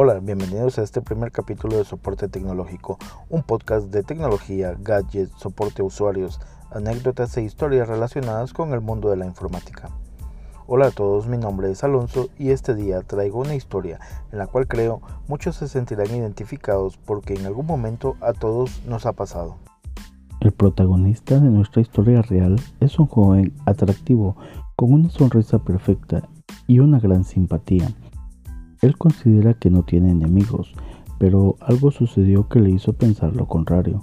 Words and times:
Hola, 0.00 0.20
bienvenidos 0.20 0.78
a 0.78 0.84
este 0.84 1.02
primer 1.02 1.32
capítulo 1.32 1.76
de 1.76 1.84
Soporte 1.84 2.28
Tecnológico, 2.28 2.98
un 3.30 3.42
podcast 3.42 3.88
de 3.88 4.04
tecnología, 4.04 4.76
gadgets, 4.78 5.32
soporte 5.36 5.82
a 5.82 5.86
usuarios, 5.86 6.40
anécdotas 6.70 7.36
e 7.36 7.42
historias 7.42 7.88
relacionadas 7.88 8.52
con 8.52 8.72
el 8.72 8.80
mundo 8.80 9.10
de 9.10 9.16
la 9.16 9.26
informática. 9.26 9.90
Hola 10.68 10.86
a 10.86 10.90
todos, 10.92 11.26
mi 11.26 11.36
nombre 11.36 11.72
es 11.72 11.82
Alonso 11.82 12.28
y 12.38 12.50
este 12.50 12.76
día 12.76 13.00
traigo 13.02 13.40
una 13.40 13.56
historia 13.56 13.98
en 14.30 14.38
la 14.38 14.46
cual 14.46 14.68
creo 14.68 15.02
muchos 15.26 15.56
se 15.56 15.66
sentirán 15.66 16.14
identificados 16.14 16.96
porque 16.96 17.34
en 17.34 17.46
algún 17.46 17.66
momento 17.66 18.14
a 18.20 18.34
todos 18.34 18.80
nos 18.86 19.04
ha 19.04 19.14
pasado. 19.14 19.56
El 20.38 20.52
protagonista 20.52 21.40
de 21.40 21.50
nuestra 21.50 21.82
historia 21.82 22.22
real 22.22 22.54
es 22.78 23.00
un 23.00 23.08
joven 23.08 23.52
atractivo 23.66 24.36
con 24.76 24.92
una 24.92 25.10
sonrisa 25.10 25.58
perfecta 25.58 26.22
y 26.68 26.78
una 26.78 27.00
gran 27.00 27.24
simpatía 27.24 27.92
él 28.82 28.96
considera 28.96 29.54
que 29.54 29.70
no 29.70 29.82
tiene 29.82 30.10
enemigos, 30.10 30.74
pero 31.18 31.56
algo 31.60 31.90
sucedió 31.90 32.48
que 32.48 32.60
le 32.60 32.70
hizo 32.70 32.92
pensar 32.92 33.34
lo 33.34 33.46
contrario. 33.46 34.02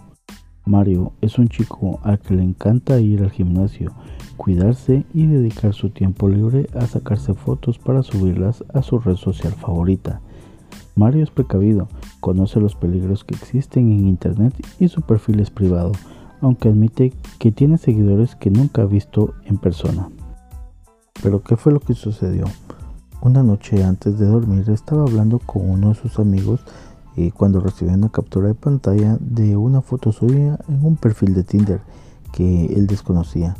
Mario 0.65 1.13
es 1.21 1.37
un 1.37 1.47
chico 1.47 1.99
al 2.03 2.19
que 2.19 2.33
le 2.33 2.43
encanta 2.43 2.99
ir 2.99 3.21
al 3.21 3.29
gimnasio, 3.29 3.93
cuidarse 4.35 5.05
y 5.13 5.27
dedicar 5.27 5.73
su 5.73 5.91
tiempo 5.91 6.27
libre 6.27 6.67
a 6.73 6.87
sacarse 6.87 7.33
fotos 7.33 7.77
para 7.77 8.03
subirlas 8.03 8.63
a 8.73 8.81
su 8.81 8.99
red 8.99 9.15
social 9.15 9.53
favorita. 9.53 10.21
Mario 10.95 11.23
es 11.23 11.29
precavido, 11.29 11.87
conoce 12.19 12.59
los 12.59 12.75
peligros 12.75 13.23
que 13.23 13.35
existen 13.35 13.91
en 13.91 14.07
Internet 14.07 14.53
y 14.79 14.87
su 14.87 15.01
perfil 15.01 15.39
es 15.39 15.51
privado, 15.51 15.91
aunque 16.41 16.69
admite 16.69 17.13
que 17.37 17.51
tiene 17.51 17.77
seguidores 17.77 18.35
que 18.35 18.49
nunca 18.49 18.81
ha 18.81 18.85
visto 18.85 19.33
en 19.45 19.57
persona. 19.57 20.09
Pero 21.21 21.43
¿qué 21.43 21.57
fue 21.57 21.73
lo 21.73 21.79
que 21.79 21.93
sucedió? 21.93 22.45
Una 23.25 23.41
noche 23.41 23.83
antes 23.83 24.19
de 24.19 24.27
dormir 24.27 24.69
estaba 24.69 25.01
hablando 25.01 25.39
con 25.39 25.67
uno 25.67 25.89
de 25.89 25.95
sus 25.95 26.19
amigos 26.19 26.59
y 27.15 27.31
cuando 27.31 27.59
recibió 27.59 27.91
una 27.91 28.09
captura 28.09 28.49
de 28.49 28.53
pantalla 28.53 29.17
de 29.19 29.57
una 29.57 29.81
foto 29.81 30.11
suya 30.11 30.59
en 30.67 30.85
un 30.85 30.95
perfil 30.95 31.33
de 31.33 31.43
Tinder 31.43 31.81
que 32.31 32.67
él 32.67 32.85
desconocía. 32.85 33.57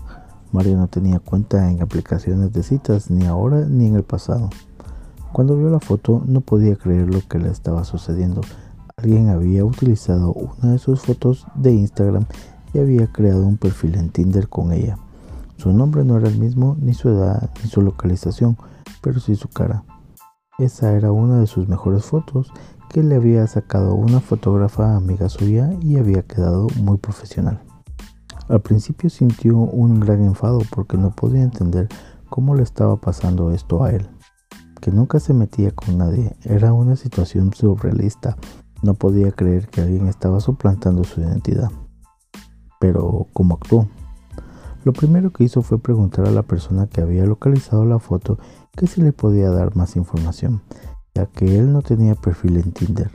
Mario 0.51 0.77
no 0.77 0.87
tenía 0.87 1.17
cuenta 1.17 1.71
en 1.71 1.81
aplicaciones 1.81 2.53
de 2.53 2.61
citas 2.61 3.09
ni 3.09 3.25
ahora 3.25 3.65
ni 3.67 3.87
en 3.87 3.95
el 3.95 4.03
pasado. 4.03 4.51
Cuando 5.33 5.57
vio 5.57 5.71
la 5.71 5.79
foto 5.79 6.21
no 6.27 6.41
podía 6.41 6.75
creer 6.75 7.11
lo 7.11 7.21
que 7.27 7.39
le 7.39 7.49
estaba 7.49 7.85
sucediendo. 7.85 8.41
Alguien 8.97 9.29
había 9.29 9.65
utilizado 9.65 10.31
una 10.31 10.73
de 10.73 10.77
sus 10.77 11.01
fotos 11.01 11.47
de 11.55 11.73
Instagram 11.73 12.25
y 12.71 12.77
había 12.77 13.11
creado 13.11 13.47
un 13.47 13.57
perfil 13.57 13.95
en 13.95 14.11
Tinder 14.11 14.47
con 14.47 14.71
ella. 14.73 14.99
Su 15.57 15.73
nombre 15.73 16.03
no 16.03 16.17
era 16.17 16.27
el 16.27 16.37
mismo, 16.37 16.75
ni 16.79 16.93
su 16.93 17.09
edad, 17.09 17.51
ni 17.63 17.69
su 17.69 17.81
localización 17.81 18.57
pero 19.05 19.19
sí 19.19 19.35
su 19.35 19.49
cara. 19.49 19.83
Esa 20.57 20.93
era 20.93 21.11
una 21.11 21.39
de 21.39 21.45
sus 21.45 21.67
mejores 21.67 22.05
fotos 22.05 22.51
que 22.89 23.03
le 23.03 23.15
había 23.15 23.45
sacado 23.45 23.93
una 23.93 24.19
fotógrafa 24.19 24.95
amiga 24.95 25.29
suya 25.29 25.69
y 25.79 25.97
había 25.97 26.23
quedado 26.23 26.65
muy 26.81 26.97
profesional. 26.97 27.61
Al 28.47 28.61
principio 28.61 29.11
sintió 29.11 29.57
un 29.57 29.99
gran 29.99 30.23
enfado 30.23 30.61
porque 30.71 30.97
no 30.97 31.11
podía 31.11 31.43
entender 31.43 31.87
cómo 32.29 32.55
le 32.55 32.63
estaba 32.63 32.95
pasando 32.95 33.51
esto 33.51 33.83
a 33.83 33.91
él. 33.91 34.09
Que 34.81 34.89
nunca 34.89 35.19
se 35.19 35.35
metía 35.35 35.69
con 35.69 35.99
nadie, 35.99 36.35
era 36.43 36.73
una 36.73 36.95
situación 36.95 37.53
surrealista. 37.53 38.37
No 38.81 38.95
podía 38.95 39.31
creer 39.31 39.67
que 39.67 39.81
alguien 39.81 40.07
estaba 40.07 40.39
suplantando 40.39 41.03
su 41.03 41.21
identidad. 41.21 41.69
Pero, 42.79 43.27
¿cómo 43.33 43.53
actuó? 43.55 43.87
Lo 44.85 44.93
primero 44.93 45.31
que 45.31 45.43
hizo 45.43 45.63
fue 45.63 45.79
preguntar 45.79 46.27
a 46.27 46.31
la 46.31 46.43
persona 46.43 46.85
que 46.85 47.01
había 47.01 47.25
localizado 47.25 47.85
la 47.85 47.97
foto 47.97 48.37
que 48.77 48.85
si 48.85 49.01
le 49.01 49.13
podía 49.13 49.49
dar 49.49 49.75
más 49.75 49.95
información, 49.95 50.61
ya 51.15 51.25
que 51.25 51.57
él 51.57 51.73
no 51.73 51.81
tenía 51.81 52.13
perfil 52.13 52.57
en 52.57 52.71
Tinder. 52.71 53.09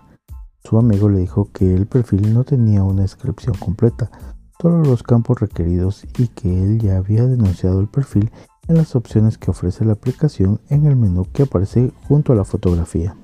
Su 0.64 0.78
amigo 0.78 1.08
le 1.08 1.20
dijo 1.20 1.48
que 1.52 1.72
el 1.72 1.86
perfil 1.86 2.34
no 2.34 2.42
tenía 2.42 2.83
una 2.83 3.02
descripción 3.02 3.55
completa, 3.55 4.11
todos 4.58 4.84
los 4.84 5.05
campos 5.05 5.39
requeridos 5.39 6.05
y 6.18 6.27
que 6.27 6.61
él 6.61 6.80
ya 6.80 6.96
había 6.96 7.24
denunciado 7.24 7.80
el 7.80 7.86
perfil 7.86 8.33
en 8.66 8.74
las 8.74 8.96
opciones 8.96 9.39
que 9.39 9.52
ofrece 9.52 9.84
la 9.84 9.92
aplicación 9.92 10.61
en 10.70 10.86
el 10.86 10.96
menú 10.96 11.24
que 11.33 11.45
aparece 11.45 11.92
junto 12.08 12.33
a 12.33 12.36
la 12.36 12.45
fotografía. 12.45 13.16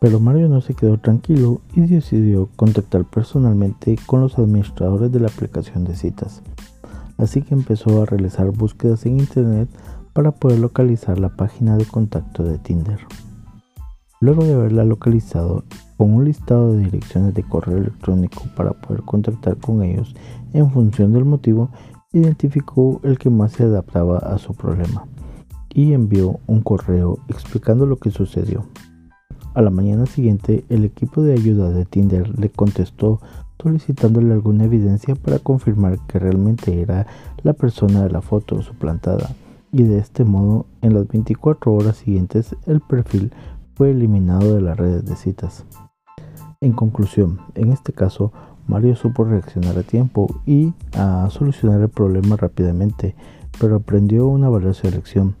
Pero 0.00 0.20
Mario 0.20 0.48
no 0.48 0.60
se 0.60 0.74
quedó 0.74 0.98
tranquilo 0.98 1.60
y 1.74 1.80
decidió 1.80 2.48
contactar 2.56 3.04
personalmente 3.04 3.96
con 4.06 4.20
los 4.20 4.38
administradores 4.38 5.10
de 5.10 5.20
la 5.20 5.28
aplicación 5.28 5.84
de 5.84 5.96
citas. 5.96 6.42
Así 7.16 7.42
que 7.42 7.54
empezó 7.54 8.02
a 8.02 8.06
realizar 8.06 8.50
búsquedas 8.50 9.04
en 9.06 9.18
internet 9.18 9.68
para 10.12 10.30
poder 10.30 10.60
localizar 10.60 11.18
la 11.18 11.36
página 11.36 11.76
de 11.76 11.84
contacto 11.84 12.44
de 12.44 12.58
Tinder. 12.58 13.00
Luego 14.20 14.44
de 14.44 14.54
haberla 14.54 14.84
localizado 14.84 15.64
con 15.96 16.14
un 16.14 16.24
listado 16.24 16.72
de 16.72 16.84
direcciones 16.84 17.34
de 17.34 17.42
correo 17.42 17.78
electrónico 17.78 18.42
para 18.56 18.72
poder 18.72 19.02
contactar 19.02 19.56
con 19.56 19.82
ellos 19.82 20.14
en 20.52 20.70
función 20.70 21.12
del 21.12 21.24
motivo, 21.24 21.70
identificó 22.12 23.00
el 23.02 23.18
que 23.18 23.30
más 23.30 23.52
se 23.52 23.64
adaptaba 23.64 24.18
a 24.18 24.38
su 24.38 24.54
problema 24.54 25.04
y 25.70 25.92
envió 25.92 26.40
un 26.46 26.62
correo 26.62 27.18
explicando 27.28 27.84
lo 27.84 27.96
que 27.96 28.10
sucedió. 28.10 28.64
A 29.58 29.60
la 29.60 29.70
mañana 29.70 30.06
siguiente, 30.06 30.64
el 30.68 30.84
equipo 30.84 31.20
de 31.20 31.32
ayuda 31.32 31.70
de 31.70 31.84
Tinder 31.84 32.38
le 32.38 32.48
contestó 32.48 33.20
solicitándole 33.60 34.32
alguna 34.32 34.66
evidencia 34.66 35.16
para 35.16 35.40
confirmar 35.40 35.98
que 36.06 36.20
realmente 36.20 36.80
era 36.80 37.08
la 37.42 37.54
persona 37.54 38.04
de 38.04 38.10
la 38.10 38.22
foto 38.22 38.62
suplantada. 38.62 39.30
Y 39.72 39.82
de 39.82 39.98
este 39.98 40.22
modo, 40.22 40.66
en 40.80 40.94
las 40.94 41.08
24 41.08 41.74
horas 41.74 41.96
siguientes, 41.96 42.54
el 42.66 42.78
perfil 42.78 43.32
fue 43.74 43.90
eliminado 43.90 44.54
de 44.54 44.60
las 44.60 44.76
redes 44.76 45.04
de 45.04 45.16
citas. 45.16 45.64
En 46.60 46.72
conclusión, 46.72 47.40
en 47.56 47.72
este 47.72 47.92
caso, 47.92 48.32
Mario 48.68 48.94
supo 48.94 49.24
reaccionar 49.24 49.76
a 49.76 49.82
tiempo 49.82 50.28
y 50.46 50.72
a 50.92 51.28
solucionar 51.30 51.80
el 51.80 51.88
problema 51.88 52.36
rápidamente, 52.36 53.16
pero 53.60 53.74
aprendió 53.74 54.28
una 54.28 54.48
valiosa 54.48 54.88
lección 54.88 55.34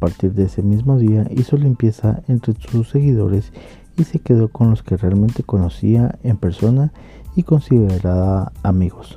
partir 0.00 0.32
de 0.32 0.44
ese 0.44 0.62
mismo 0.62 0.98
día 0.98 1.28
hizo 1.30 1.56
limpieza 1.56 2.22
entre 2.26 2.54
sus 2.54 2.88
seguidores 2.88 3.52
y 3.96 4.04
se 4.04 4.18
quedó 4.18 4.48
con 4.48 4.70
los 4.70 4.82
que 4.82 4.96
realmente 4.96 5.42
conocía 5.42 6.18
en 6.24 6.38
persona 6.38 6.92
y 7.36 7.44
consideraba 7.44 8.52
amigos. 8.62 9.16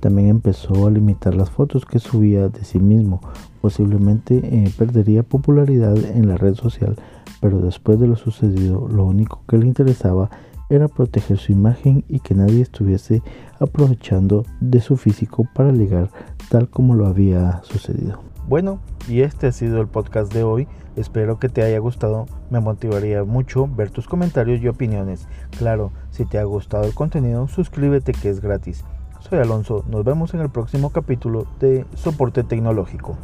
También 0.00 0.28
empezó 0.28 0.86
a 0.86 0.90
limitar 0.90 1.34
las 1.34 1.50
fotos 1.50 1.84
que 1.86 1.98
subía 1.98 2.48
de 2.48 2.64
sí 2.64 2.78
mismo. 2.78 3.20
Posiblemente 3.60 4.38
eh, 4.42 4.70
perdería 4.76 5.22
popularidad 5.22 5.96
en 5.96 6.28
la 6.28 6.36
red 6.36 6.54
social, 6.54 6.96
pero 7.40 7.60
después 7.60 8.00
de 8.00 8.08
lo 8.08 8.16
sucedido, 8.16 8.88
lo 8.88 9.04
único 9.04 9.42
que 9.46 9.58
le 9.58 9.66
interesaba 9.66 10.30
era 10.70 10.88
proteger 10.88 11.38
su 11.38 11.52
imagen 11.52 12.04
y 12.08 12.20
que 12.20 12.34
nadie 12.34 12.62
estuviese 12.62 13.22
aprovechando 13.60 14.44
de 14.60 14.80
su 14.80 14.96
físico 14.96 15.46
para 15.54 15.72
ligar 15.72 16.10
tal 16.48 16.68
como 16.68 16.94
lo 16.94 17.06
había 17.06 17.62
sucedido. 17.62 18.20
Bueno, 18.48 18.80
y 19.08 19.22
este 19.22 19.48
ha 19.48 19.52
sido 19.52 19.80
el 19.80 19.88
podcast 19.88 20.32
de 20.32 20.42
hoy. 20.42 20.68
Espero 20.96 21.38
que 21.38 21.48
te 21.48 21.62
haya 21.62 21.78
gustado. 21.78 22.26
Me 22.50 22.60
motivaría 22.60 23.24
mucho 23.24 23.66
ver 23.66 23.90
tus 23.90 24.06
comentarios 24.06 24.60
y 24.60 24.68
opiniones. 24.68 25.28
Claro, 25.58 25.92
si 26.10 26.24
te 26.24 26.38
ha 26.38 26.44
gustado 26.44 26.84
el 26.84 26.94
contenido, 26.94 27.48
suscríbete 27.48 28.12
que 28.12 28.30
es 28.30 28.40
gratis. 28.40 28.84
Soy 29.20 29.38
Alonso. 29.38 29.84
Nos 29.88 30.04
vemos 30.04 30.34
en 30.34 30.40
el 30.40 30.50
próximo 30.50 30.90
capítulo 30.90 31.46
de 31.58 31.86
Soporte 31.94 32.44
Tecnológico. 32.44 33.16